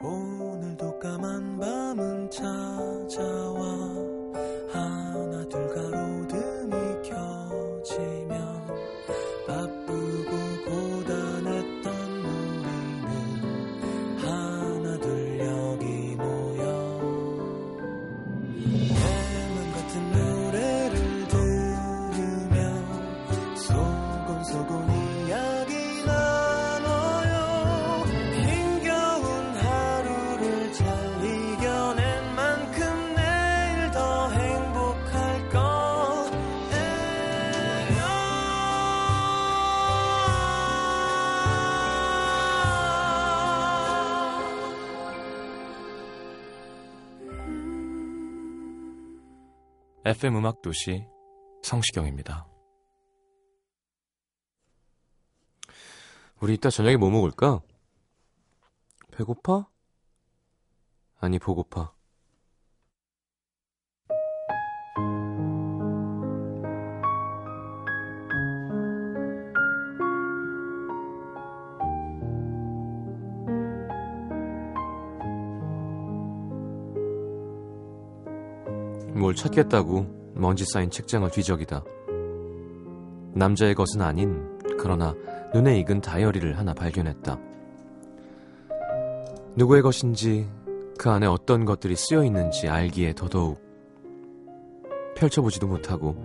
[0.00, 4.07] 오늘도 까만 밤은 찾아와
[50.18, 51.06] FM 음악 도시
[51.62, 52.48] 성시경입니다.
[56.40, 57.60] 우리 이따 저녁에 뭐 먹을까?
[59.12, 59.68] 배고파?
[61.20, 61.92] 아니 보고파.
[79.14, 81.82] 뭘 찾겠다고 먼지 쌓인 책장을 뒤적이다.
[83.34, 85.14] 남자의 것은 아닌 그러나
[85.52, 87.38] 눈에 익은 다이어리를 하나 발견했다.
[89.56, 90.48] 누구의 것인지
[90.96, 93.60] 그 안에 어떤 것들이 쓰여 있는지 알기에 더더욱
[95.16, 96.16] 펼쳐보지도 못하고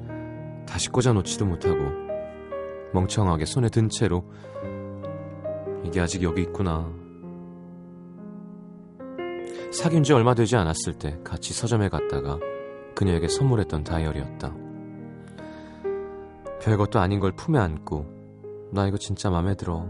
[0.68, 1.80] 다시 꽂아놓지도 못하고
[2.94, 4.24] 멍청하게 손에 든 채로
[5.84, 6.92] 이게 아직 여기 있구나.
[9.72, 12.38] 사귄 지 얼마 되지 않았을 때 같이 서점에 갔다가
[13.04, 14.54] 그녀에게 선물했던 다이어리였다.
[16.62, 19.86] 별것도 아닌 걸 품에 안고 나 이거 진짜 맘에 들어.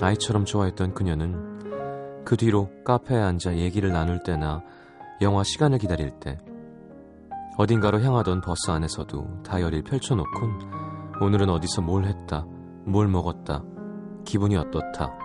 [0.00, 4.62] 아이처럼 좋아했던 그녀는 그 뒤로 카페에 앉아 얘기를 나눌 때나
[5.20, 6.38] 영화 시간을 기다릴 때
[7.58, 12.46] 어딘가로 향하던 버스 안에서도 다이어리를 펼쳐놓곤 오늘은 어디서 뭘 했다,
[12.84, 13.64] 뭘 먹었다,
[14.24, 15.18] 기분이 어떻다,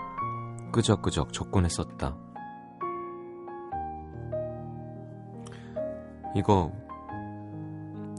[0.71, 2.20] 끄적끄적 적곤했었다.
[6.35, 6.71] 이거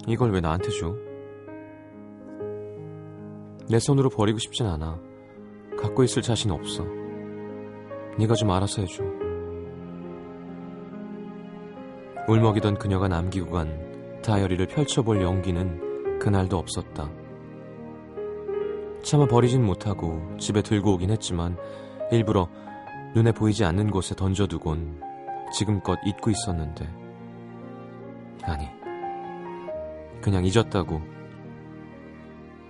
[0.06, 0.94] 이걸 왜 나한테 줘?
[3.68, 5.00] 내 손으로 버리고 싶진 않아.
[5.78, 6.84] 갖고 있을 자신 없어.
[8.18, 9.02] 네가 좀 알아서 해줘.
[12.28, 17.10] 울먹이던 그녀가 남기고 간 다이어리를 펼쳐볼 용기는 그날도 없었다.
[19.02, 21.56] 차마 버리진 못하고 집에 들고 오긴 했지만
[22.12, 22.48] 일부러
[23.14, 25.00] 눈에 보이지 않는 곳에 던져두곤
[25.52, 27.01] 지금껏 잊고 있었는데
[28.42, 28.68] 아니
[30.20, 31.00] 그냥 잊었다고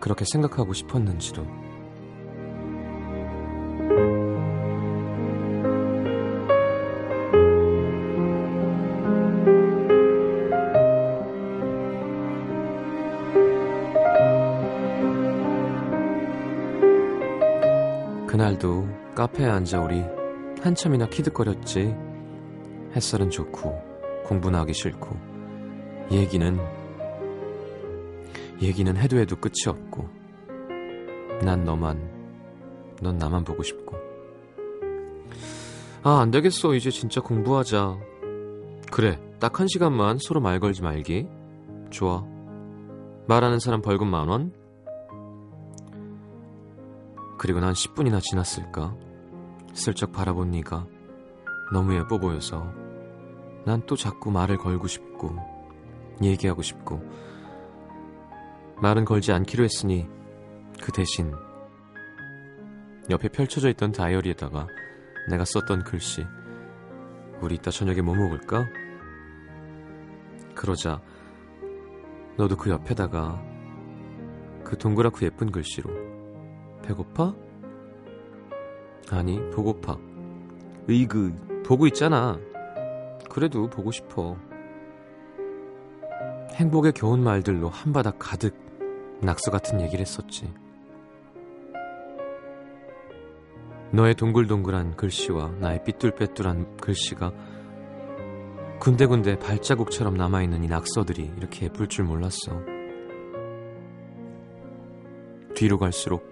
[0.00, 1.46] 그렇게 생각하고 싶었는지도.
[18.26, 20.02] 그날도 카페에 앉아 우리
[20.62, 21.94] 한참이나 키득거렸지.
[22.96, 23.80] 햇살은 좋고
[24.24, 25.31] 공부는 하기 싫고
[26.12, 26.58] 얘기는
[28.60, 30.08] 얘기는 해도 해도 끝이 없고
[31.42, 32.10] 난 너만
[33.00, 33.96] 넌 나만 보고 싶고.
[36.04, 36.74] 아 안되겠어.
[36.74, 37.98] 이제 진짜 공부하자.
[38.92, 41.26] 그래 딱 한 시간만 서로 말 걸지 말기.
[41.90, 42.24] 좋아.
[43.26, 44.52] 말하는 사람 벌금 만원?
[47.38, 48.94] 그리고 난 10분이나 지났을까?
[49.74, 50.86] 슬쩍 바라본 네가
[51.72, 52.70] 너무 예뻐 보여서.
[53.64, 55.36] 난 또 자꾸 말을 걸고 싶고
[56.22, 57.00] 얘기하고 싶고
[58.80, 60.08] 말은 걸지 않기로 했으니
[60.80, 61.32] 그 대신
[63.10, 64.66] 옆에 펼쳐져 있던 다이어리에다가
[65.28, 66.24] 내가 썼던 글씨
[67.40, 68.66] 우리 이따 저녁에 뭐 먹을까?
[70.54, 71.00] 그러자
[72.36, 73.42] 너도 그 옆에다가
[74.64, 75.90] 그 동그랗고 예쁜 글씨로
[76.82, 77.34] 배고파?
[79.10, 79.98] 아니 보고파
[80.88, 82.38] 으이그 보고 있잖아
[83.28, 84.36] 그래도 보고 싶어
[86.54, 88.54] 행복의 겨운 말들로 한바닥 가득
[89.22, 90.52] 낙서 같은 얘기를 했었지.
[93.90, 97.32] 너의 동글동글한 글씨와 나의 삐뚤빼뚤한 글씨가
[98.80, 102.60] 군데군데 발자국처럼 남아있는 이 낙서들이 이렇게 예쁠 줄 몰랐어.
[105.54, 106.26] 뒤로 갈수록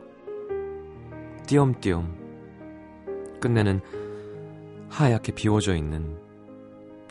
[1.47, 3.81] 띄엄띄엄 끝내는
[4.89, 6.19] 하얗게 비워져 있는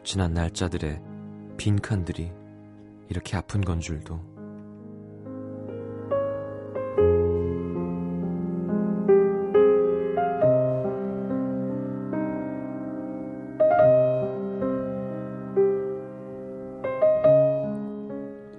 [0.04, 1.02] 지난 날짜들의
[1.58, 2.38] 빈칸들이
[3.10, 4.20] 이렇게 아픈 건 줄도.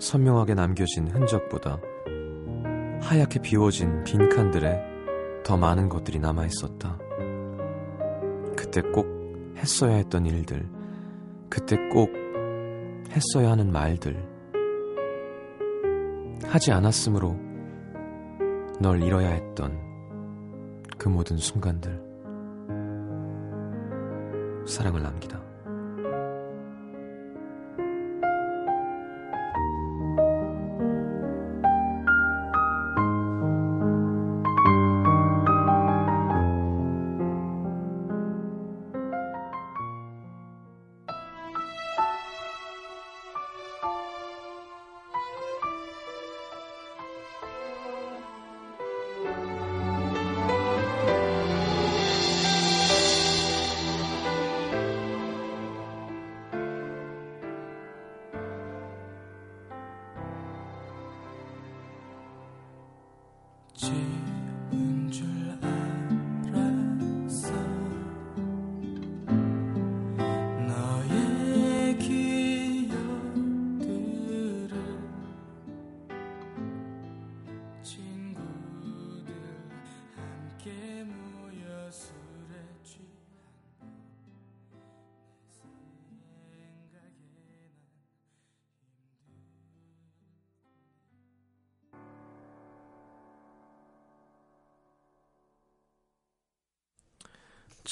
[0.00, 1.80] 선명하게 남겨진 흔적보다
[3.00, 4.82] 하얗게 비워진 빈칸들에
[5.44, 6.98] 더 많은 것들이 남아 있었다.
[8.56, 9.06] 그때 꼭
[9.56, 10.68] 했어야 했던 일들,
[11.48, 12.10] 그때 꼭
[13.10, 14.39] 했어야 하는 말들,
[16.44, 17.36] 하지 않았으므로
[18.80, 19.78] 널 잃어야 했던
[20.98, 22.02] 그 모든 순간들,
[24.66, 25.49] 사랑을 남기다.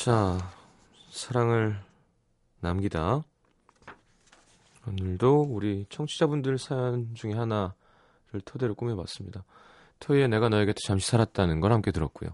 [0.09, 0.39] 자,
[1.11, 1.79] 사랑을
[2.61, 3.25] 남기다.
[4.87, 7.75] 오늘도 우리 청취자분들 사연 중에 하나를
[8.47, 9.45] 토대로 꾸며봤습니다.
[10.01, 12.31] 토이의 내가 너에게 잠시 살았다는 걸 함께 들었고요.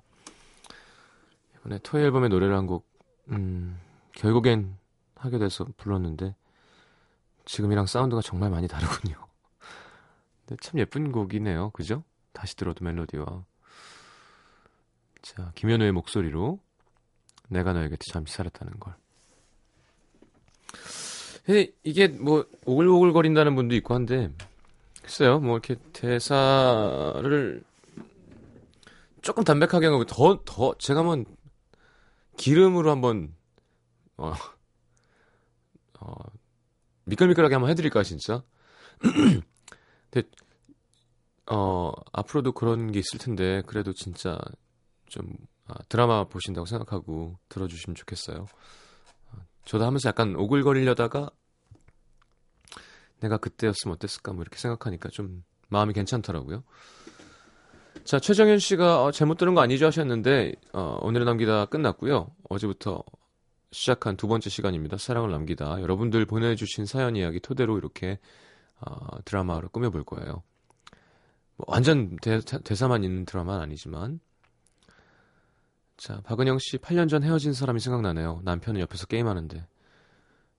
[1.56, 2.86] 이번에 토이 앨범의 노래를 한 곡,
[3.30, 3.80] 음,
[4.12, 4.78] 결국엔
[5.16, 6.36] 하게 돼서 불렀는데,
[7.44, 9.16] 지금이랑 사운드가 정말 많이 다르군요.
[10.46, 11.70] 근데 참 예쁜 곡이네요.
[11.70, 12.04] 그죠?
[12.32, 13.44] 다시 들어도 멜로디와.
[15.22, 16.60] 자, 김현우의 목소리로
[17.48, 18.94] 내가 곁에 잠시 살았다는 걸.
[21.44, 24.32] 근데 이게 뭐 오글오글 거린다는 분도 있고 한데
[25.02, 27.62] 글쎄요, 뭐 이렇게 대사를
[29.20, 31.26] 조금 담백하게 하고 더 더 제가 한번
[32.36, 33.34] 기름으로 한번
[34.16, 34.32] 어,
[36.00, 36.14] 어
[37.04, 38.42] 미끌미끌하게 한번 해드릴까요, 진짜?
[40.10, 40.28] 근데
[41.50, 44.38] 어 앞으로도 그런 게 있을 텐데 그래도 진짜
[45.08, 45.53] 좀 아,
[45.88, 48.46] 드라마 보신다고 생각하고 들어주시면 좋겠어요.
[49.32, 51.30] 아, 저도 하면서 약간 오글거리려다가
[53.20, 56.62] 내가 그때였으면 어땠을까 뭐 이렇게 생각하니까 좀 마음이 괜찮더라고요.
[58.04, 62.34] 자 최정현 씨가 어, 잘못 들은 거 아니죠 하셨는데 어, 오늘의 남기다 끝났고요.
[62.50, 63.02] 어제부터
[63.70, 64.98] 시작한 두 번째 시간입니다.
[64.98, 65.80] 사랑을 남기다.
[65.80, 68.18] 여러분들 보내주신 사연 이야기 토대로 이렇게
[68.80, 70.42] 어, 드라마를 꾸며볼 거예요.
[71.56, 74.20] 뭐 완전 대, 대사만 있는 드라마는 아니지만
[76.04, 78.42] 자, 박은영 씨 8년 전 헤어진 사람이 생각나네요.
[78.44, 79.66] 남편은 옆에서 게임하는데.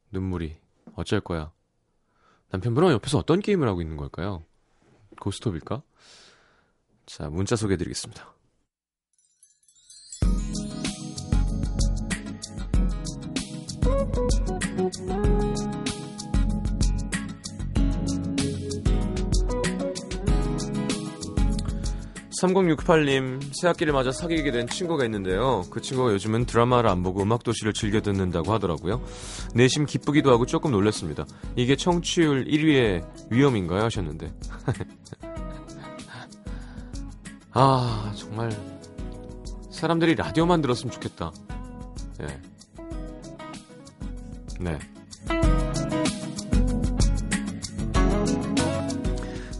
[0.09, 0.57] 눈물이.
[0.95, 1.51] 어쩔 거야.
[2.49, 4.43] 남편분은 옆에서 어떤 게임을 하고 있는 걸까요?
[5.21, 5.83] 고스톱일까?
[7.05, 8.34] 자, 문자 소개해 드리겠습니다.
[22.47, 25.63] 3068님, 새학기를 맞아 사귀게 된 친구가 있는데요.
[25.69, 29.01] 그 친구가 요즘은 드라마를 안 보고 음악도시를 즐겨 듣는다고 하더라고요.
[29.53, 31.25] 내심 기쁘기도 하고 조금 놀랐습니다.
[31.55, 33.83] 이게 청취율 1위의 위험인가요?
[33.83, 34.33] 하셨는데.
[37.51, 38.51] 아, 정말.
[39.71, 41.31] 사람들이 라디오만 들었으면 좋겠다.
[42.19, 42.41] 네.
[44.59, 44.79] 네.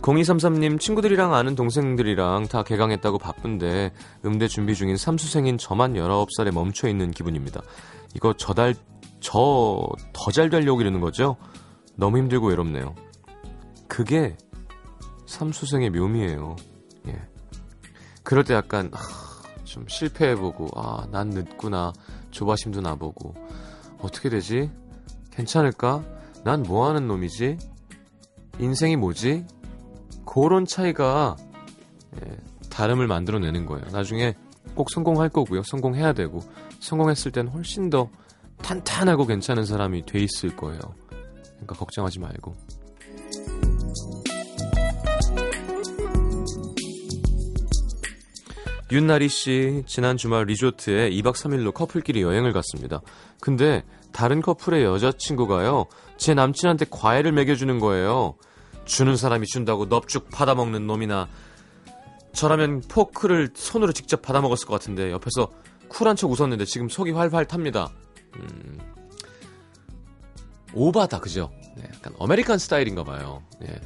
[0.06, 3.92] 0233님 친구들이랑 아는 동생들이랑 다 개강했다고 바쁜데
[4.26, 7.62] 음대 준비 중인 삼수생인 저만 19살에 멈춰 있는 기분입니다.
[8.16, 8.76] 이거 저달
[9.20, 11.38] 저 더 잘 되려고 이러는 거죠?
[11.96, 12.94] 너무 힘들고 외롭네요.
[13.88, 14.38] 그게
[15.26, 16.56] 삼수생의 묘미예요.
[17.08, 17.22] 예.
[18.24, 19.00] 그럴 때 약간 아,
[19.64, 21.94] 좀 실패해보고 아 난 늦구나
[22.30, 23.34] 조바심도 나보고
[24.02, 24.70] 어떻게 되지?
[25.32, 26.04] 괜찮을까?
[26.44, 27.58] 난 뭐하는 놈이지?
[28.60, 29.46] 인생이 뭐지?
[30.26, 31.36] 그런 차이가
[32.18, 32.38] 예,
[32.70, 33.86] 다름을 만들어내는 거예요.
[33.92, 34.36] 나중에
[34.74, 35.64] 꼭 성공할 거고요.
[35.64, 36.42] 성공해야 되고
[36.80, 38.10] 성공했을 땐 훨씬 더
[38.58, 40.80] 탄탄하고 괜찮은 사람이 돼 있을 거예요.
[41.10, 42.56] 그러니까 걱정하지 말고.
[48.92, 53.02] 윤나리 씨 지난 주말 리조트에 2박 3일로 커플끼리 여행을 갔습니다.
[53.42, 55.88] 근데 다른 커플의 여자친구가요.
[56.18, 58.36] 제 남친한테 과일을 먹여주는 거예요.
[58.86, 61.28] 주는 사람이 준다고 넙죽 받아먹는 놈이나
[62.34, 65.52] 저라면 포크를 손으로 직접 받아먹었을 것 같은데 옆에서
[65.88, 67.92] 쿨한 척 웃었는데 지금 속이 활활 탑니다.
[68.36, 68.80] 음,
[70.74, 71.52] 오바다 그죠?
[71.78, 73.42] 네, 약간 American 스타일인가 봐요.
[73.60, 73.80] 네,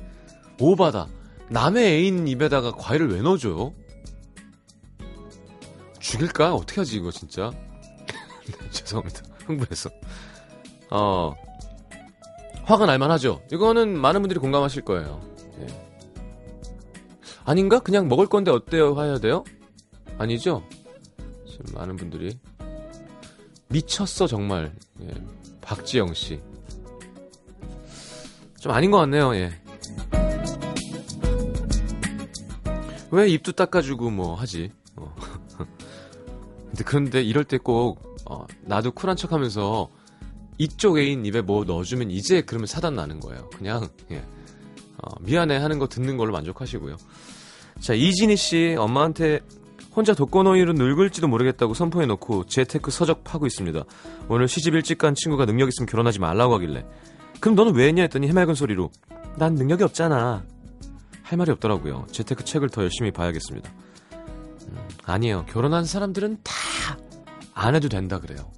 [0.60, 1.08] 오바다.
[1.50, 3.74] 남의 애인 입에다가 과일을 왜 넣어줘요?
[6.00, 6.54] 죽일까?
[6.56, 7.52] 어떻게 하지 이거 진짜?
[8.48, 9.22] 네, 죄송합니다.
[9.46, 9.90] 흥분해서.
[10.92, 11.36] 어
[12.70, 13.42] 화가 날만하죠.
[13.52, 15.20] 이거는 많은 분들이 공감하실 거예요.
[15.60, 15.68] 예.
[17.44, 17.80] 아닌가?
[17.80, 18.96] 그냥 먹을 건데 어때요?
[19.02, 19.44] 해야 돼요?
[20.20, 20.64] 아니죠?
[21.48, 22.38] 지금 많은 분들이
[23.70, 24.72] 미쳤어 정말.
[25.02, 25.08] 예.
[25.62, 26.40] 박지영 씨.
[28.60, 29.34] 좀 아닌 것 같네요.
[29.34, 29.52] 예.
[33.10, 34.72] 왜 입도 닦아주고 뭐 하지?
[34.96, 35.16] 어.
[36.70, 39.90] 근데 그런데 이럴 때꼭 어, 나도 쿨한 척하면서
[40.60, 43.50] 이쪽 애인 입에 뭐 넣어주면 이제 그러면 사단 나는 거예요.
[43.58, 44.18] 그냥 예.
[45.02, 46.98] 어, 미안해 하는 거 듣는 걸로 만족하시고요.
[47.80, 49.40] 자 이진희 씨 엄마한테
[49.96, 53.84] 혼자 독거노인으로 늙을지도 모르겠다고 선포해놓고 재테크 서적 파고 있습니다.
[54.28, 56.86] 오늘 시집 일찍 간 친구가 능력 있으면 결혼하지 말라고 하길래
[57.40, 58.92] 그럼 너는 왜 했냐 했더니 해맑은 소리로
[59.38, 60.44] 난 능력이 없잖아.
[61.24, 62.06] 할 말이 없더라고요.
[62.12, 63.72] 재테크 책을 더 열심히 봐야겠습니다.
[64.68, 65.46] 음, 아니에요.
[65.48, 66.54] 결혼한 사람들은 다
[67.60, 68.50] 안 해도 된다 그래요.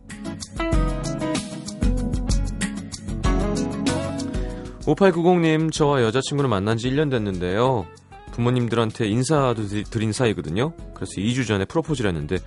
[4.95, 7.86] 5890님, 저와 여자친구를 만난 지 1년 됐는데요.
[8.31, 10.74] 부모님들한테 인사도 드린 사이거든요.
[10.93, 12.38] 그래서 2주 전에 프로포즈를 했는데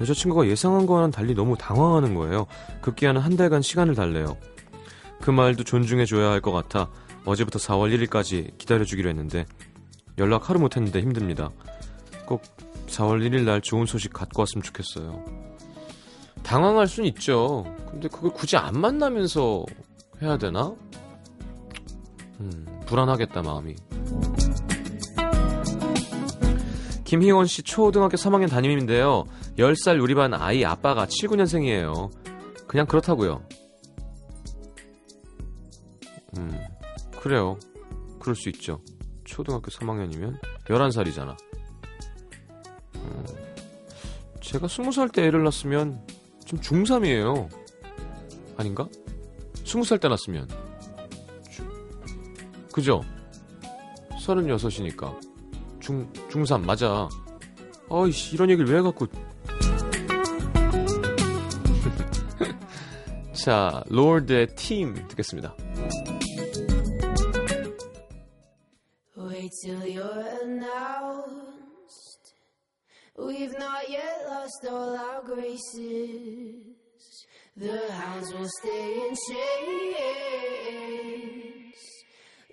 [0.00, 2.46] 여자친구가 예상한 거와는 달리 너무 당황하는 거예요.
[2.80, 4.36] 급기야는 한 달간 시간을 달래요.
[5.20, 6.88] 그 말도 존중해줘야 할 것 같아
[7.24, 9.44] 어제부터 4월 1일까지 기다려주기로 했는데
[10.18, 11.50] 연락 하루 못했는데 힘듭니다.
[12.26, 12.42] 꼭
[12.86, 15.24] 4월 1일 날 좋은 소식 갖고 왔으면 좋겠어요.
[16.44, 17.66] 당황할 순 있죠.
[17.90, 19.64] 근데 그걸 굳이 안 만나면서
[20.22, 20.74] 해야 되나?
[22.40, 23.76] 음, 불안하겠다 마음이.
[27.04, 29.24] 김희원 씨 초등학교 3학년 담임인데요.
[29.56, 32.10] 10살 우리 반 아이 아빠가 79년생이에요.
[32.66, 33.42] 그냥 그렇다고요.
[36.36, 36.66] 음,
[37.20, 37.58] 그래요.
[38.20, 38.82] 그럴 수 있죠.
[39.24, 41.34] 초등학교 3학년이면 11살이잖아.
[42.96, 43.26] 음,
[44.42, 46.06] 제가 20살 때 애를 낳았으면
[46.44, 47.48] 지금 중3이에요.
[48.58, 48.86] 아닌가?
[49.64, 50.67] 20살 때 낳았으면.
[52.72, 53.04] 그죠?
[54.28, 55.18] 36이니까.
[55.80, 57.08] 중, 중3, 맞아.
[57.88, 59.06] 어이씨, 이런 얘기를 왜 해갖고.
[63.32, 65.54] 자, 롤드의 팀 듣겠습니다.
[69.16, 72.34] Wait till you're announced.
[73.16, 76.76] We've not yet lost all our graces.
[77.56, 79.98] The hounds will stay in chains.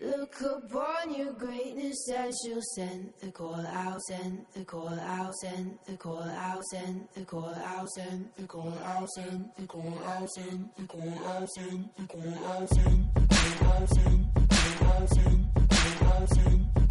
[0.02, 5.80] Look upon your greatness and she'll send the call out, send the call out, send
[5.88, 10.30] the call out, send the call out, send the call out, send the call out,
[10.30, 13.72] send the call out, send the call out, send the call out, send the call
[13.72, 14.46] out, send the
[14.80, 16.85] call out, send Call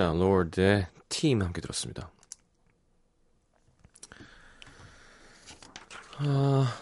[0.00, 2.10] 자, 롤드의 팀 함께 들었습니다.
[6.16, 6.74] 아,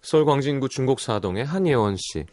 [0.00, 2.26] 서울 광진구 중곡사동의 한예원 씨.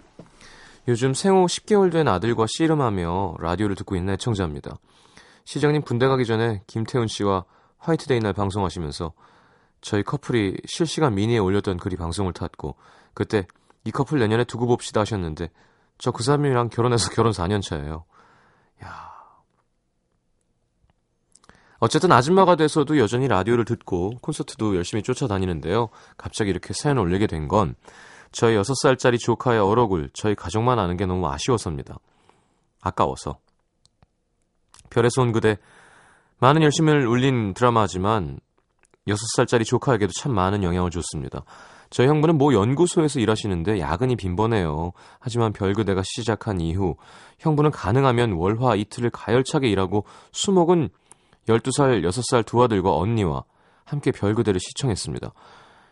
[0.88, 4.78] 요즘 생후 10개월 된 아들과 씨름하며 라디오를 듣고 있는 애청자입니다.
[5.46, 7.46] 시장님 군대 가기 전에 김태훈 씨와
[7.80, 9.12] 화이트데이 날 방송하시면서
[9.82, 12.76] 저희 커플이 실시간 미니에 올렸던 글이 방송을 탔고
[13.16, 13.48] 그때
[13.86, 15.50] 이 커플 내년에 두고 봅시다 하셨는데
[16.04, 18.04] 저 그 사람이랑 결혼해서 결혼 4년 차예요.
[18.84, 19.14] 야.
[21.80, 25.88] 어쨌든 아줌마가 돼서도 여전히 라디오를 듣고 콘서트도 열심히 쫓아다니는데요.
[26.18, 27.76] 갑자기 이렇게 사연을 올리게 된 건
[28.34, 31.98] 저희 6살짜리 조카의 어록을 저희 가족만 아는 게 너무 아쉬워서입니다.
[32.82, 33.38] 아까워서.
[34.90, 35.58] 별에서 온 그대
[36.40, 38.42] 많은 열심을 울린 드라마지만
[39.08, 41.46] 6살짜리 조카에게도 참 많은 영향을 줬습니다.
[41.94, 44.94] 저희 형부는 모 연구소에서 일하시는데 야근이 빈번해요.
[45.20, 46.96] 하지만 별그대가 시작한 이후
[47.38, 50.90] 형부는 가능하면 월화 이틀을 가열차게 일하고 수목은
[51.48, 53.44] 12살, 6살 두 아들과 언니와
[53.86, 55.34] 함께 별그대를 시청했습니다.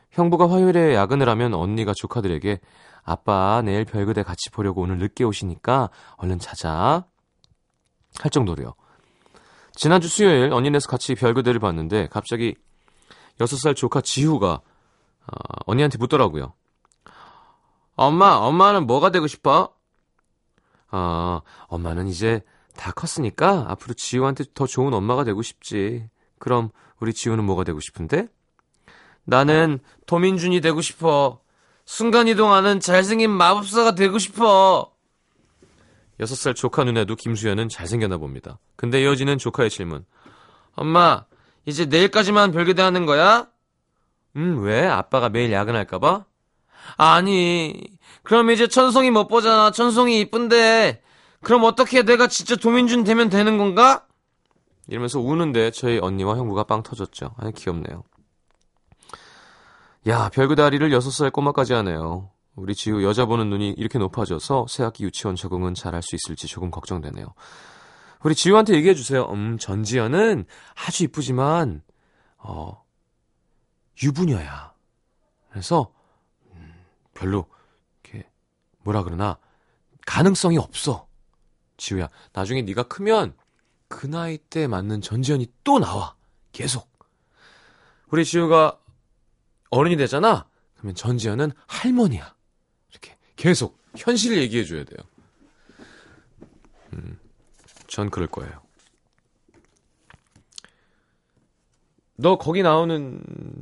[0.10, 2.60] 형부가 화요일에 야근을 하면 언니가 조카들에게
[3.04, 7.06] 아빠 내일 별그대 같이 보려고 오늘 늦게 오시니까 얼른 자자
[8.20, 8.74] 할 정도로요.
[9.74, 12.56] 지난주 수요일 언니네서 같이 별그대를 봤는데 갑자기
[13.38, 14.62] 6살 조카 지후가
[15.32, 15.36] 어,
[15.66, 16.54] 언니한테 묻더라고요.
[17.96, 19.74] 엄마, 엄마는 뭐가 되고 싶어?
[20.90, 22.42] 아, 엄마는 이제
[22.76, 26.10] 다 컸으니까 앞으로 지우한테 더 좋은 엄마가 되고 싶지.
[26.40, 26.70] 그럼
[27.00, 28.28] 우리 지우는 뭐가 되고 싶은데?
[29.24, 31.42] 나는 도민준이 되고 싶어.
[31.86, 34.92] 순간이동하는 잘생긴 마법사가 되고 싶어.
[36.20, 38.60] 6살 조카 눈에도 김수현은 잘생겼나 봅니다.
[38.76, 40.06] 근데 이어지는 조카의 질문.
[40.74, 41.26] 엄마,
[41.66, 43.51] 이제 내일까지만 별개대 하는 거야?
[44.36, 44.88] 음, 왜?
[44.88, 46.26] 아빠가 매일 야근할까봐?
[46.98, 47.82] 아니,
[48.24, 49.72] 그럼 이제 천송이 못 보잖아.
[49.72, 51.02] 천송이 이쁜데.
[51.42, 54.06] 그럼 어떻게 내가 진짜 도민준 되면 되는 건가?
[54.88, 57.34] 이러면서 우는데 저희 언니와 형부가 빵 터졌죠.
[57.38, 58.04] 아니, 귀엽네요.
[60.08, 62.32] 야, 별그 다리를 6살 꼬마까지 하네요.
[62.56, 67.34] 우리 지우 여자 보는 눈이 이렇게 높아져서 새학기 유치원 적응은 잘할 수 있을지 조금 걱정되네요.
[68.24, 69.24] 우리 지우한테 얘기해 주세요.
[69.32, 70.46] 음, 전지현은
[70.86, 71.82] 아주 이쁘지만
[72.38, 72.84] 어
[74.02, 74.74] 유부녀야.
[75.50, 75.94] 그래서
[76.54, 76.74] 음,
[77.14, 77.48] 별로
[78.04, 78.30] 이렇게
[78.80, 79.38] 뭐라 그러나
[80.06, 81.08] 가능성이 없어.
[81.78, 83.36] 지우야, 나중에 네가 크면
[83.88, 86.16] 그 나이 때 맞는 전지현이 또 나와.
[86.52, 86.92] 계속.
[88.10, 88.80] 우리 지우가
[89.70, 90.48] 어른이 되잖아.
[90.76, 92.36] 그러면 전지현은 할머니야.
[92.92, 94.98] 이렇게 계속 현실 얘기해 줘야 돼요.
[96.94, 97.20] 음,
[97.88, 98.62] 전 그럴 거예요.
[102.16, 103.22] 너 거기 나오는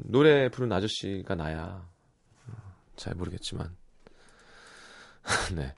[0.10, 1.88] 노래 부른 아저씨가 나야.
[2.96, 3.76] 잘 모르겠지만.
[5.56, 5.76] 네.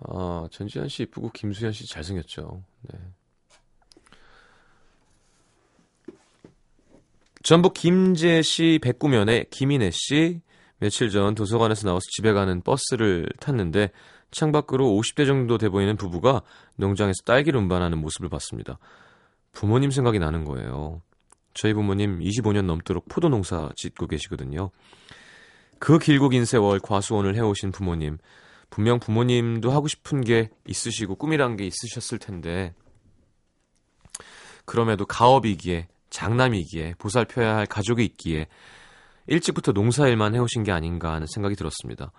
[0.00, 2.62] 아, 전지현 씨 이쁘고 김수현 씨 잘생겼죠.
[2.82, 2.98] 네.
[7.42, 10.42] 전북 김제시 백구면에 김인혜 씨
[10.78, 13.92] 며칠 전 도서관에서 나와서 집에 가는 버스를 탔는데
[14.30, 16.42] 창밖으로 50대 정도 돼 보이는 부부가
[16.76, 18.78] 농장에서 딸기를 운반하는 모습을 봤습니다.
[19.52, 21.00] 부모님 생각이 나는 거예요.
[21.56, 24.70] 저희 부모님 25년 넘도록 포도 농사 짓고 계시거든요.
[25.78, 28.18] 그 길고 긴 세월 과수원을 해오신 부모님.
[28.68, 32.74] 분명 부모님도 하고 싶은 게 있으시고 꿈이란 게 있으셨을 텐데
[34.64, 38.48] 그럼에도 가업이기에 장남이기에 보살펴야 할 가족이 있기에
[39.28, 42.12] 일찍부터 농사일만 해오신 게 아닌가 하는 생각이 들었습니다.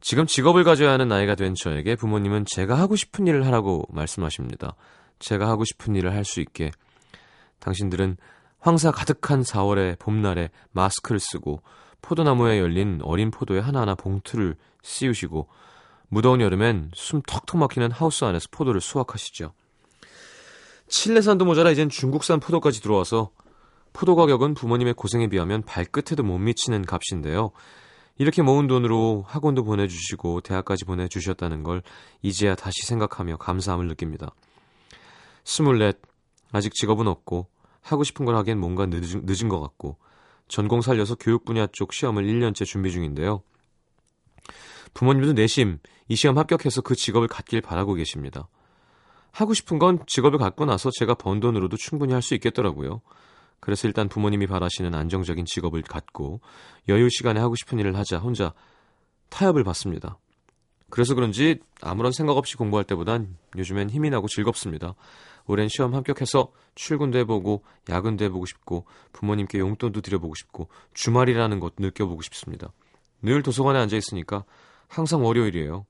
[0.00, 4.76] 지금 직업을 가져야 하는 나이가 된 저에게 부모님은 제가 하고 싶은 일을 하라고 말씀하십니다.
[5.18, 6.70] 제가 하고 싶은 일을 할 수 있게
[7.58, 8.16] 당신들은
[8.60, 11.62] 황사 가득한 4월의 봄날에 마스크를 쓰고
[12.02, 15.48] 포도나무에 열린 어린 포도에 하나하나 봉투를 씌우시고
[16.08, 19.52] 무더운 여름엔 숨 턱턱 막히는 하우스 안에서 포도를 수확하시죠.
[20.88, 23.30] 칠레산도 모자라 이젠 중국산 포도까지 들어와서
[23.92, 27.52] 포도 가격은 부모님의 고생에 비하면 발끝에도 못 미치는 값인데요.
[28.18, 31.82] 이렇게 모은 돈으로 학원도 보내주시고 대학까지 보내주셨다는 걸
[32.22, 34.34] 이제야 다시 생각하며 감사함을 느낍니다.
[35.44, 35.98] 스물넷,
[36.52, 37.48] 아직 직업은 없고
[37.80, 39.96] 하고 싶은 걸 하기엔 뭔가 늦은, 늦은 것 같고
[40.48, 43.42] 전공 살려서 교육 분야 쪽 시험을 1년째 준비 중인데요.
[44.94, 48.48] 부모님도 내심 이 시험 합격해서 그 직업을 갖길 바라고 계십니다.
[49.32, 53.00] 하고 싶은 건 직업을 갖고 나서 제가 번 돈으로도 충분히 할 수 있겠더라고요.
[53.60, 56.40] 그래서 일단 부모님이 바라시는 안정적인 직업을 갖고
[56.88, 58.52] 여유 시간에 하고 싶은 일을 하자 혼자
[59.28, 60.18] 타협을 받습니다.
[60.90, 64.94] 그래서 그런지 아무런 생각 없이 공부할 때보단 요즘엔 힘이 나고 즐겁습니다.
[65.46, 72.22] 올해는 시험 합격해서 출근도 해보고 야근도 해보고 싶고 부모님께 용돈도 드려보고 싶고 주말이라는 것 느껴보고
[72.22, 72.72] 싶습니다.
[73.22, 74.44] 늘 도서관에 앉아 있으니까
[74.88, 75.86] 항상 월요일이에요.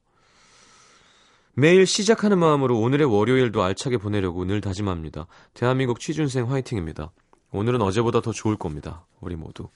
[1.54, 5.26] 매일 시작하는 마음으로 오늘의 월요일도 알차게 보내려고 늘 다짐합니다.
[5.52, 7.10] 대한민국 취준생 화이팅입니다.
[7.52, 9.04] 오늘은 어제보다 더 좋을 겁니다.
[9.20, 9.68] 우리 모두.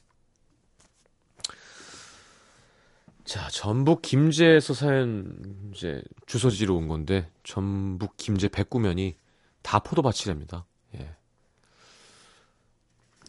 [3.24, 9.16] 자, 전북 김제에서 사연 이제 주소지로 온 건데 전북 김제 백구면이
[9.62, 10.66] 다 포도밭이랍니다.
[10.96, 11.16] 예.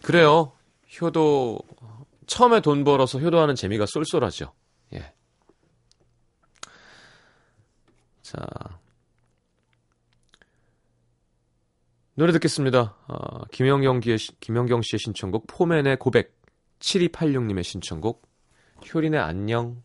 [0.04, 0.52] 그래요.
[1.02, 1.60] 효도
[2.28, 4.54] 처음에 돈 벌어서 효도하는 재미가 쏠쏠하죠.
[4.94, 5.14] 예.
[8.22, 8.46] 자.
[12.16, 12.96] 노래 듣겠습니다.
[13.08, 16.38] 어, 김영경, 씨의, 김영경 씨의 신청곡 포맨의 고백
[16.80, 18.26] 7286님의 신청곡
[18.94, 19.84] 효린의 안녕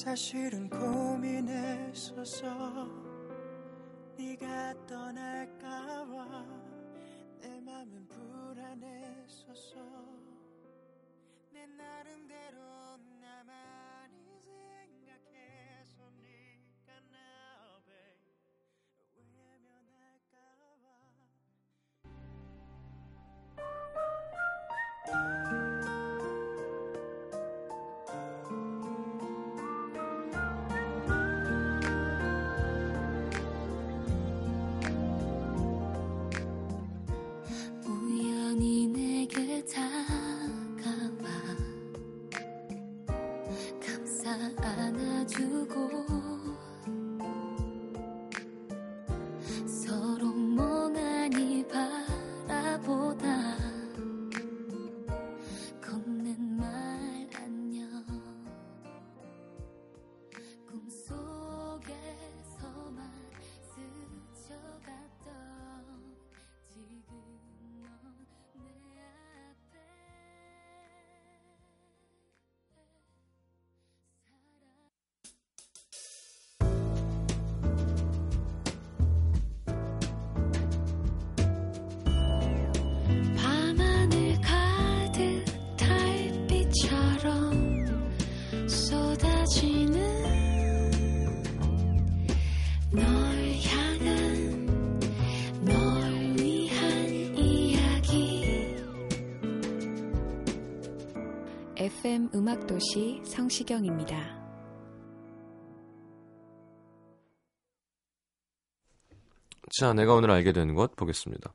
[0.00, 2.46] 사실은 고민했었어.
[4.16, 6.46] 네가 떠날까봐
[7.38, 9.76] 내 맘은 불안했었어.
[11.52, 12.79] 내 나름대로
[102.00, 104.16] FM 음악도시 성시경입니다.
[109.78, 111.52] 자, 내가 오늘 알게 된 것 보겠습니다.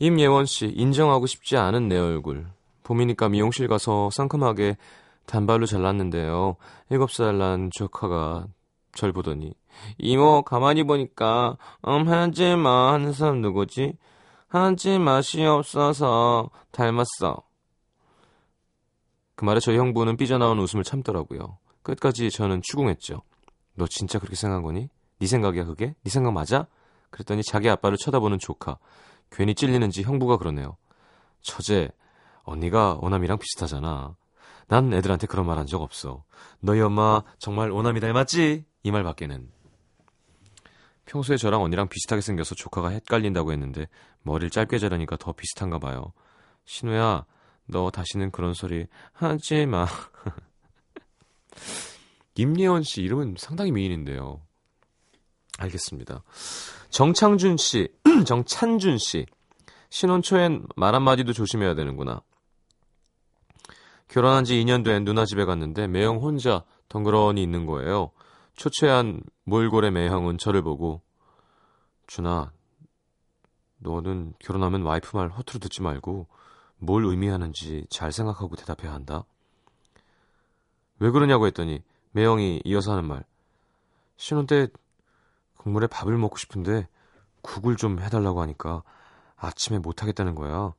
[0.00, 2.46] 임예원 씨, 인정하고 싶지 않은 내 얼굴.
[2.84, 4.76] 봄이니까 미용실 가서 상큼하게
[5.24, 6.56] 단발로 잘랐는데요.
[6.90, 8.48] 7살 난 조카가
[8.92, 9.54] 절 보더니
[9.96, 11.56] 이모 가만히 보니까
[11.86, 13.94] 음 하지 마 하는 사람 누구지?
[14.48, 17.47] 하지 맛이 없어서 닮았어.
[19.38, 21.58] 그 말에 저희 형부는 삐져나온 웃음을 참더라고요.
[21.84, 23.22] 끝까지 저는 추궁했죠.
[23.76, 24.88] 너 진짜 그렇게 생각한 거니?
[25.20, 25.94] 네 생각이야 그게?
[26.02, 26.66] 네 생각 맞아?
[27.10, 28.78] 그랬더니 자기 아빠를 쳐다보는 조카.
[29.30, 30.76] 괜히 찔리는지 형부가 그러네요.
[31.42, 31.88] 처제,
[32.42, 34.16] 언니가 오남이랑 비슷하잖아.
[34.66, 36.24] 난 애들한테 그런 말 한 적 없어.
[36.58, 38.64] 너희 엄마 정말 오남이 닮았지?
[38.82, 39.48] 이 말밖에는.
[41.04, 43.86] 평소에 저랑 언니랑 비슷하게 생겨서 조카가 헷갈린다고 했는데
[44.24, 46.12] 머리를 짧게 자르니까 더 비슷한가 봐요.
[46.64, 47.24] 신우야,
[47.68, 49.86] 너 다시는 그런 소리 하지 마.
[52.34, 54.40] 임예원 씨 이름은 상당히 미인인데요.
[55.58, 56.22] 알겠습니다.
[56.90, 57.88] 정창준 씨,
[58.26, 59.26] 정찬준 씨.
[59.90, 62.22] 신혼 초엔 말 한마디도 조심해야 되는구나.
[64.08, 68.10] 결혼한 지 2년 된 누나 집에 갔는데 매형 혼자 덩그러니 있는 거예요.
[68.56, 71.02] 초췌한 몰골의 매형은 저를 보고
[72.06, 72.50] 준아,
[73.78, 76.26] 너는 결혼하면 와이프 말 허투루 듣지 말고
[76.78, 79.24] 뭘 의미하는지 잘 생각하고 대답해야 한다.
[80.98, 83.24] 왜 그러냐고 했더니 매형이 이어서 하는 말.
[84.16, 84.68] 신혼 때
[85.56, 86.88] 국물에 밥을 먹고 싶은데
[87.42, 88.82] 국을 좀 해달라고 하니까
[89.36, 90.72] 아침에 못 하겠다는 거야.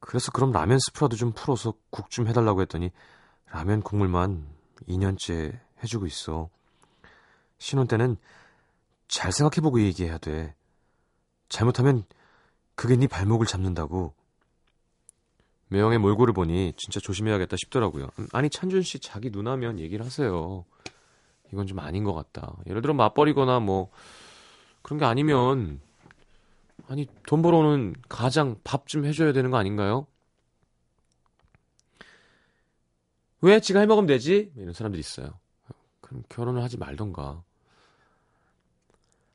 [0.00, 2.90] 그래서 그럼 라면 스프라도 좀 풀어서 국 좀 해달라고 했더니
[3.50, 4.46] 라면 국물만
[4.88, 6.48] 2년째 해주고 있어.
[7.58, 8.16] 신혼 때는
[9.08, 10.54] 잘 생각해보고 얘기해야 돼.
[11.48, 12.04] 잘못하면
[12.74, 14.14] 그게 네 발목을 잡는다고.
[15.68, 18.08] 매형의 몰골을 보니 진짜 조심해야겠다 싶더라고요.
[18.18, 20.64] 음, 아니 찬준 씨 자기 누나면 얘기를 하세요.
[21.52, 22.56] 이건 좀 아닌 것 같다.
[22.66, 23.90] 예를 들어 맞벌이거나 뭐
[24.82, 25.80] 그런 게 아니면
[26.88, 30.06] 아니 돈 벌어오는 가장 밥 좀 해줘야 되는 거 아닌가요?
[33.40, 34.50] 왜 지가 해먹으면 되지?
[34.56, 35.38] 이런 사람들이 있어요.
[36.00, 37.42] 그럼 결혼을 하지 말던가.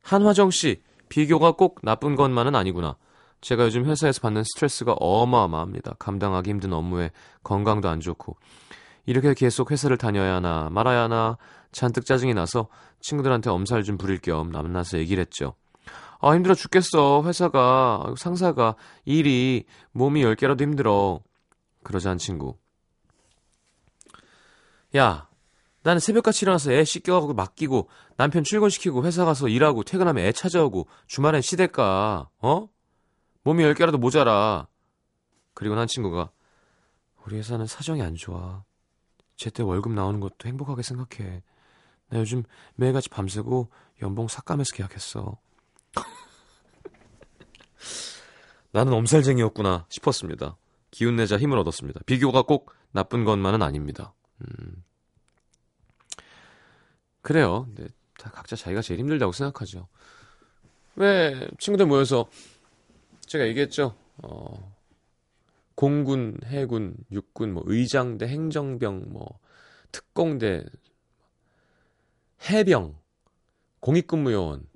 [0.02, 2.98] 한화정 씨 비교가 꼭 나쁜 것만은 아니구나.
[3.43, 5.95] 제가 요즘 회사에서 받는 스트레스가 어마어마합니다.
[5.99, 7.12] 감당하기 힘든 업무에
[7.43, 8.38] 건강도 안 좋고.
[9.06, 11.38] 이렇게 계속 회사를 다녀야 하나 말아야 하나
[11.73, 12.69] 잔뜩 짜증이 나서
[13.01, 15.56] 친구들한테 엄살 좀 부릴 겸 만나서 얘기를 했죠.
[16.21, 17.23] 아 힘들어 죽겠어.
[17.25, 21.19] 회사가 상사가 일이 몸이 열 개라도 힘들어.
[21.84, 22.56] 그러자 한 친구.
[24.95, 25.27] 야
[25.82, 31.41] 나는 새벽같이 일어나서 애 씻겨가고 맡기고 남편 출근시키고 회사 가서 일하고 퇴근하면 애 찾아오고 주말엔
[31.41, 32.29] 시댁 가.
[32.39, 32.69] 어
[33.43, 34.67] 몸이 열 개라도 모자라
[35.53, 36.32] 그리고 한 친구가
[37.25, 38.63] 우리 회사는 사정이 안 좋아
[39.36, 41.43] 제때 월급 나오는 것도 행복하게 생각해
[42.10, 42.43] 나 요즘
[42.75, 43.69] 매일같이 밤새고
[44.01, 45.38] 연봉 삭감해서 계약했어
[48.71, 50.58] 나는 엄살쟁이였구나 싶었습니다.
[50.89, 52.01] 기운 내자 힘을 얻었습니다.
[52.06, 54.13] 비교가 꼭 나쁜 것만은 아닙니다.
[54.41, 54.84] 음.
[57.21, 57.67] 그래요.
[57.75, 59.88] 네, 다 각자 자기가 제일 힘들다고 생각하죠.
[60.95, 62.27] 왜 친구들 모여서
[63.25, 63.95] 제가 얘기했죠.
[64.23, 64.75] 어,
[65.75, 69.39] 공군, 해군, 육군, 뭐 의장대, 행정병, 뭐
[69.91, 70.65] 특공대,
[72.49, 72.95] 해병,
[73.79, 74.67] 공익근무요원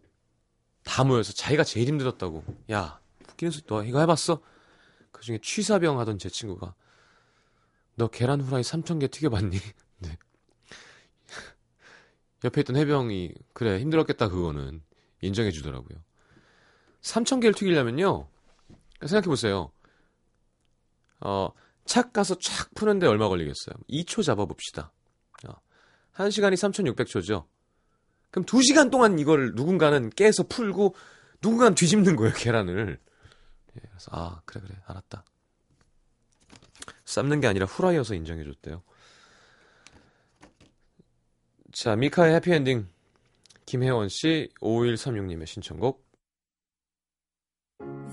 [0.83, 2.43] 다 모여서 자기가 제일 힘들었다고.
[2.71, 4.41] 야, 북기에서 너 이거 해봤어?
[5.11, 6.75] 그 중에 취사병 하던 제 친구가
[7.95, 9.57] 너 계란 후라이 3,000개 튀겨봤니?
[9.99, 10.17] 네.
[12.43, 14.81] 옆에 있던 해병이 그래 힘들었겠다 그거는
[15.21, 15.97] 인정해 주더라고요.
[17.01, 18.27] 3,000개를 튀기려면요.
[19.01, 19.71] 생각해 보세요.
[21.19, 21.49] 어,
[21.85, 23.75] 착 가서 촥 푸는데 얼마 걸리겠어요?
[23.89, 24.91] 2초 잡아봅시다.
[25.47, 25.53] 어,
[26.15, 27.45] 1시간이 3,600초죠.
[28.31, 30.95] 그럼 2시간 동안 이걸 누군가는 깨서 풀고
[31.41, 32.99] 누군가는 뒤집는 거예요, 계란을.
[33.75, 34.75] 예, 그래서 아, 그래 그래.
[34.85, 35.23] 알았다.
[37.05, 38.83] 삶는 게 아니라 후라이어서 인정해 줬대요.
[41.71, 42.89] 자, 미카의 해피엔딩
[43.65, 46.06] 김혜원 씨 5136님의 신청곡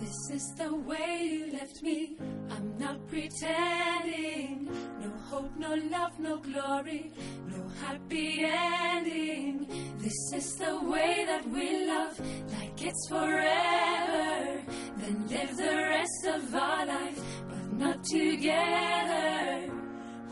[0.04, 2.16] This is the way you left me.
[2.50, 4.68] I'm not pretending.
[5.00, 7.10] No hope, no love, no glory,
[7.48, 9.66] no happy ending.
[9.96, 12.20] This is the way that we love,
[12.52, 14.62] like it's forever.
[14.98, 19.72] Then live the rest of our life, but not together.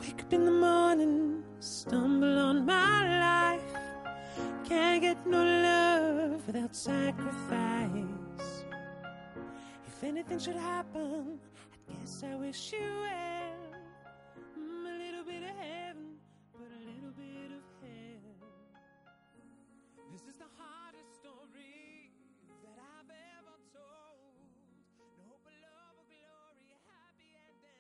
[0.03, 3.63] Wake up in the morning, stumble on my life.
[4.69, 8.32] Can't get no love without sacrifice.
[10.03, 11.39] If anything should happen,
[11.89, 13.71] I guess I wish you well.
[14.59, 16.19] Mm, a little bit of heaven,
[16.51, 18.35] but a little bit of hell.
[20.11, 22.11] This is the hardest story
[22.67, 24.43] that I've ever told.
[24.99, 27.79] No hope of love or glory, happy endings.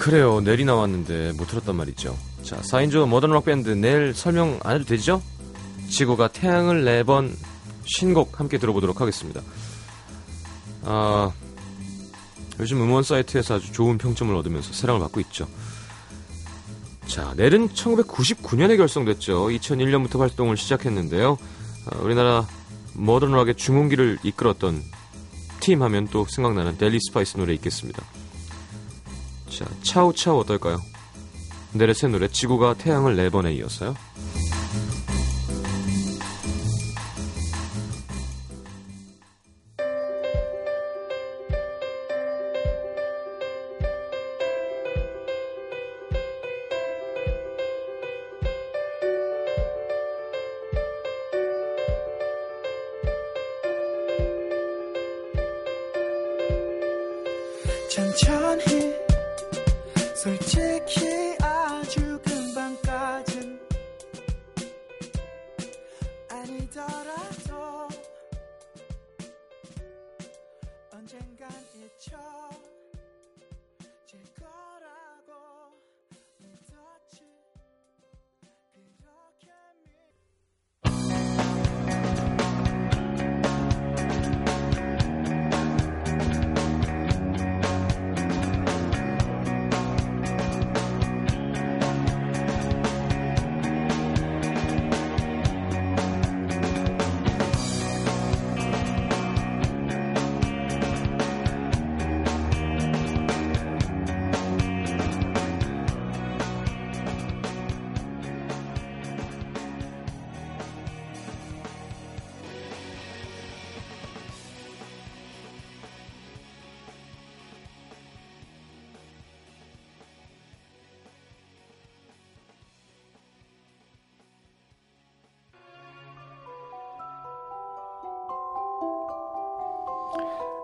[0.00, 0.40] 그래요.
[0.40, 2.16] 넬이 나왔는데 못 들었단 말이죠.
[2.42, 5.20] 자, 4인조 모던 록 밴드 넬 설명 안 해도 되죠?
[5.88, 7.36] 지구가 태양을 네 번
[7.86, 9.42] 신곡 함께 들어보도록 하겠습니다.
[10.84, 11.32] 아,
[12.60, 15.46] 요즘 음원 사이트에서 아주 좋은 평점을 얻으면서 사랑을 받고 있죠.
[17.06, 19.48] 자, 넬은 1999년에 결성됐죠.
[19.48, 21.36] 2001년부터 활동을 시작했는데요.
[21.86, 22.46] 아, 우리나라
[22.94, 24.82] 모던 락의 중흥기를 이끌었던
[25.60, 28.02] 팀 하면 또 생각나는 델리 스파이스 노래 있겠습니다.
[29.50, 30.80] 자, 차우차우 어떨까요?
[31.72, 33.94] 넬의 새 노래 지구가 태양을 네 번에 이어서요.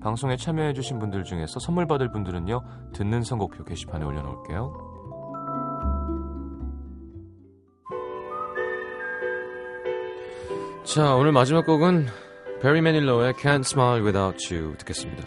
[0.00, 2.62] 방송에 참여해주신 분들 중에서 선물 받을 분들은요,
[2.94, 4.88] 듣는 선곡표 게시판에 올려놓을게요.
[10.84, 12.06] 자, 오늘 마지막 곡은
[12.62, 15.24] 베리 매닐러의 Can't Smile Without You 듣겠습니다.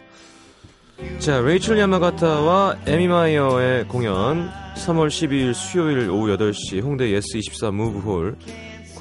[1.20, 8.38] 자, 레이첼 야마가타와 에미 마이어의 공연 3월 12일 수요일 오후 8시 홍대 예스24 무브홀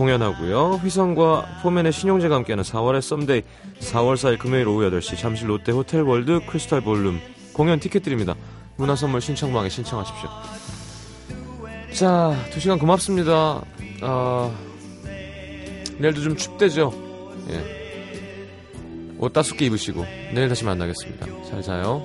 [0.00, 0.80] 공연하고요.
[0.82, 3.42] 휘성과 포맨의 신용재가 함께하는 4월의 썸데이
[3.80, 7.20] 4월 4일 금요일 오후 8시 잠실 롯데 호텔 월드 크리스탈 볼룸
[7.52, 8.34] 공연 티켓 드립니다.
[8.76, 10.30] 문화 선물 신청방에 신청하십시오.
[11.92, 13.60] 자, 두 시간 고맙습니다.
[14.00, 14.50] 아,
[15.98, 16.94] 내일도 좀 춥대죠.
[17.50, 19.16] 예.
[19.18, 21.26] 옷 따숩게 입으시고 내일 다시 만나겠습니다.
[21.50, 22.02] 잘 자요.